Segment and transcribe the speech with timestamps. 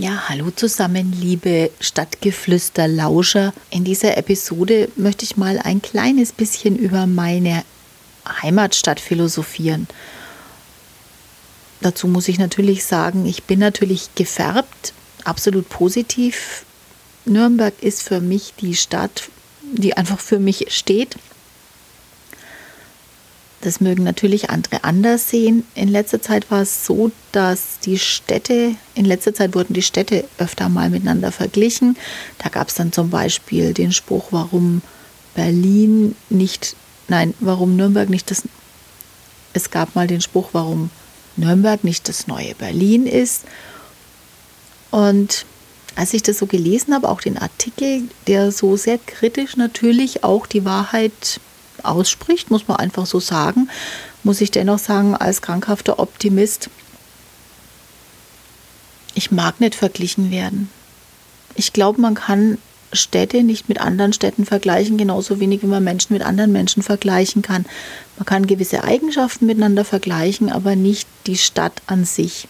[0.00, 3.52] Ja, hallo zusammen, liebe Stadtgeflüster-Lauscher.
[3.68, 7.64] In dieser Episode möchte ich mal ein kleines bisschen über meine
[8.26, 9.88] Heimatstadt philosophieren.
[11.82, 14.94] Dazu muss ich natürlich sagen, ich bin natürlich gefärbt,
[15.24, 16.64] absolut positiv.
[17.26, 19.28] Nürnberg ist für mich die Stadt,
[19.74, 21.16] die einfach für mich steht.
[23.62, 25.64] Das mögen natürlich andere anders sehen.
[25.74, 30.24] In letzter Zeit war es so, dass die Städte, in letzter Zeit wurden die Städte
[30.38, 31.96] öfter mal miteinander verglichen.
[32.38, 34.80] Da gab es dann zum Beispiel den Spruch, warum
[35.34, 36.74] Berlin nicht,
[37.08, 38.44] nein, warum Nürnberg nicht das,
[39.52, 40.90] es gab mal den Spruch, warum
[41.36, 43.44] Nürnberg nicht das neue Berlin ist.
[44.90, 45.44] Und
[45.96, 50.46] als ich das so gelesen habe, auch den Artikel, der so sehr kritisch natürlich auch
[50.46, 51.40] die Wahrheit
[51.84, 53.68] ausspricht, muss man einfach so sagen,
[54.22, 56.70] muss ich dennoch sagen, als krankhafter Optimist,
[59.14, 60.70] ich mag nicht verglichen werden.
[61.54, 62.58] Ich glaube, man kann
[62.92, 67.42] Städte nicht mit anderen Städten vergleichen, genauso wenig wie man Menschen mit anderen Menschen vergleichen
[67.42, 67.66] kann.
[68.16, 72.48] Man kann gewisse Eigenschaften miteinander vergleichen, aber nicht die Stadt an sich.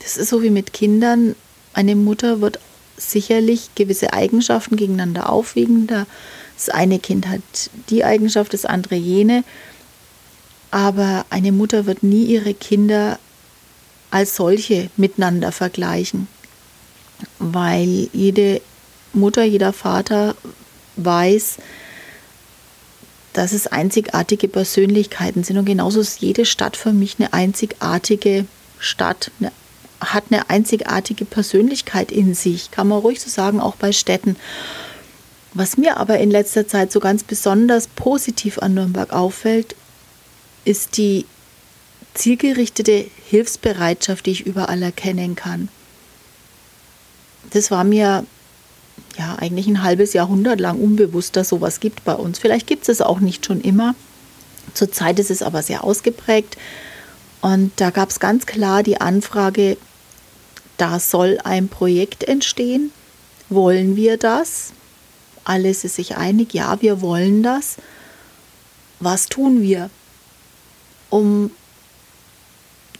[0.00, 1.36] Das ist so wie mit Kindern.
[1.74, 2.58] Eine Mutter wird
[2.98, 5.86] sicherlich gewisse Eigenschaften gegeneinander aufwiegen.
[5.86, 7.40] Das eine Kind hat
[7.88, 9.44] die Eigenschaft, das andere jene.
[10.70, 13.18] Aber eine Mutter wird nie ihre Kinder
[14.10, 16.28] als solche miteinander vergleichen,
[17.38, 18.60] weil jede
[19.12, 20.34] Mutter, jeder Vater
[20.96, 21.58] weiß,
[23.32, 25.58] dass es einzigartige Persönlichkeiten sind.
[25.58, 28.46] Und genauso ist jede Stadt für mich eine einzigartige
[28.78, 29.52] Stadt, eine
[30.00, 34.36] hat eine einzigartige Persönlichkeit in sich, kann man ruhig so sagen, auch bei Städten.
[35.54, 39.74] Was mir aber in letzter Zeit so ganz besonders positiv an Nürnberg auffällt,
[40.64, 41.24] ist die
[42.14, 45.68] zielgerichtete Hilfsbereitschaft, die ich überall erkennen kann.
[47.50, 48.24] Das war mir
[49.16, 52.38] ja eigentlich ein halbes Jahrhundert lang unbewusst, dass sowas gibt bei uns.
[52.38, 53.94] Vielleicht gibt es es auch nicht schon immer.
[54.74, 56.56] Zurzeit ist es aber sehr ausgeprägt.
[57.40, 59.76] Und da gab es ganz klar die Anfrage,
[60.78, 62.92] da soll ein Projekt entstehen.
[63.50, 64.72] Wollen wir das?
[65.44, 67.76] Alles ist sich einig, ja, wir wollen das.
[69.00, 69.90] Was tun wir,
[71.10, 71.50] um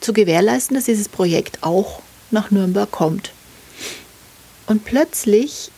[0.00, 3.32] zu gewährleisten, dass dieses Projekt auch nach Nürnberg kommt?
[4.66, 5.70] Und plötzlich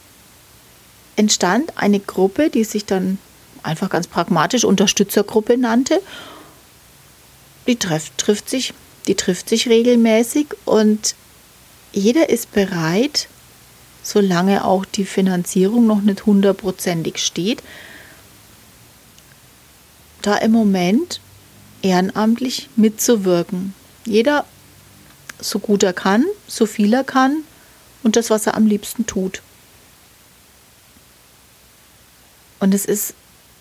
[1.16, 3.18] entstand eine Gruppe, die sich dann
[3.62, 6.00] einfach ganz pragmatisch Unterstützergruppe nannte.
[7.66, 8.72] Die trifft, trifft sich,
[9.06, 11.14] die trifft sich regelmäßig und
[11.92, 13.28] jeder ist bereit,
[14.02, 17.62] solange auch die Finanzierung noch nicht hundertprozentig steht,
[20.22, 21.20] da im Moment
[21.82, 23.74] ehrenamtlich mitzuwirken.
[24.04, 24.44] Jeder
[25.38, 27.42] so gut er kann, so viel er kann
[28.02, 29.42] und das, was er am liebsten tut.
[32.58, 33.14] Und es ist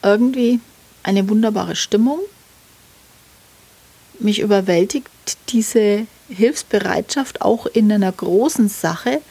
[0.04, 0.60] irgendwie
[1.04, 2.20] eine wunderbare Stimmung.
[4.20, 5.10] Mich überwältigt
[5.48, 9.22] diese Hilfsbereitschaft auch in einer großen Sache.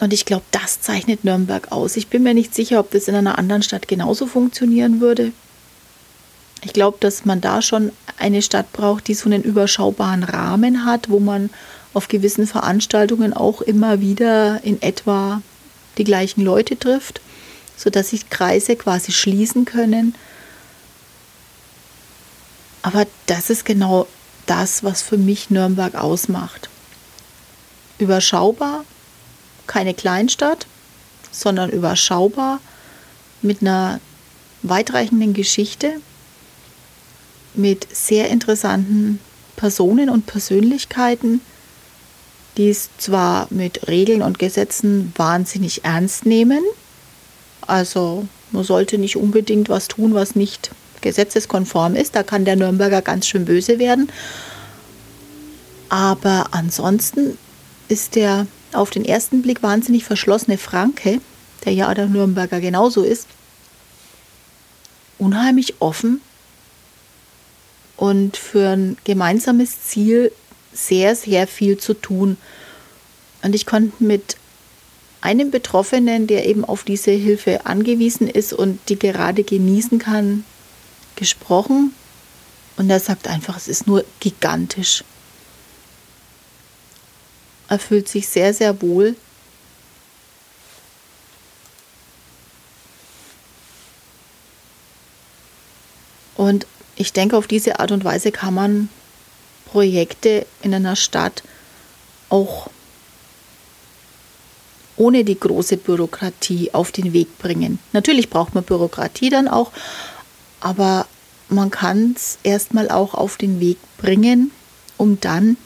[0.00, 1.96] Und ich glaube, das zeichnet Nürnberg aus.
[1.96, 5.32] Ich bin mir nicht sicher, ob das in einer anderen Stadt genauso funktionieren würde.
[6.62, 11.10] Ich glaube, dass man da schon eine Stadt braucht, die so einen überschaubaren Rahmen hat,
[11.10, 11.50] wo man
[11.92, 15.42] auf gewissen Veranstaltungen auch immer wieder in etwa
[15.98, 17.20] die gleichen Leute trifft,
[17.76, 20.14] sodass sich Kreise quasi schließen können.
[22.84, 24.06] Aber das ist genau
[24.44, 26.68] das, was für mich Nürnberg ausmacht.
[27.96, 28.84] Überschaubar,
[29.66, 30.66] keine Kleinstadt,
[31.32, 32.60] sondern überschaubar
[33.40, 34.00] mit einer
[34.60, 35.94] weitreichenden Geschichte,
[37.54, 39.18] mit sehr interessanten
[39.56, 41.40] Personen und Persönlichkeiten,
[42.58, 46.62] die es zwar mit Regeln und Gesetzen wahnsinnig ernst nehmen,
[47.62, 50.70] also man sollte nicht unbedingt was tun, was nicht
[51.04, 52.16] gesetzeskonform ist.
[52.16, 54.10] Da kann der Nürnberger ganz schön böse werden.
[55.88, 57.38] Aber ansonsten
[57.88, 61.20] ist der auf den ersten Blick wahnsinnig verschlossene Franke,
[61.64, 63.28] der ja der Nürnberger genauso ist,
[65.18, 66.20] unheimlich offen
[67.96, 70.32] und für ein gemeinsames Ziel
[70.72, 72.36] sehr, sehr viel zu tun.
[73.42, 74.36] Und ich konnte mit
[75.20, 80.44] einem Betroffenen, der eben auf diese Hilfe angewiesen ist und die gerade genießen kann,
[81.16, 81.94] gesprochen
[82.76, 85.04] und er sagt einfach, es ist nur gigantisch.
[87.68, 89.16] Er fühlt sich sehr, sehr wohl.
[96.36, 96.66] Und
[96.96, 98.88] ich denke, auf diese Art und Weise kann man
[99.66, 101.42] Projekte in einer Stadt
[102.28, 102.68] auch
[104.96, 107.78] ohne die große Bürokratie auf den Weg bringen.
[107.92, 109.72] Natürlich braucht man Bürokratie dann auch,
[110.64, 111.06] aber
[111.50, 114.50] man kann es erstmal auch auf den Weg bringen,
[114.96, 115.58] um dann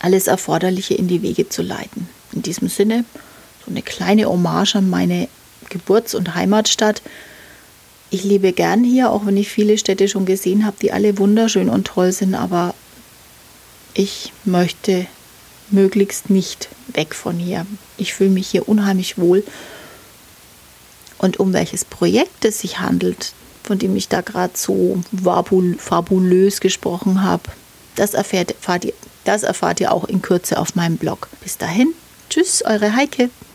[0.00, 2.08] alles Erforderliche in die Wege zu leiten.
[2.32, 3.04] In diesem Sinne
[3.64, 5.28] so eine kleine Hommage an meine
[5.68, 7.02] Geburts- und Heimatstadt.
[8.08, 11.68] Ich lebe gern hier, auch wenn ich viele Städte schon gesehen habe, die alle wunderschön
[11.68, 12.74] und toll sind, aber
[13.92, 15.06] ich möchte
[15.70, 17.66] möglichst nicht weg von hier.
[17.98, 19.44] Ich fühle mich hier unheimlich wohl.
[21.18, 25.02] Und um welches Projekt es sich handelt, von dem ich da gerade so
[25.78, 27.42] fabulös gesprochen habe,
[27.96, 28.92] das erfährt, erfahrt ihr,
[29.24, 31.28] das erfahrt ihr auch in Kürze auf meinem Blog.
[31.42, 31.92] Bis dahin,
[32.30, 33.30] tschüss, eure Heike.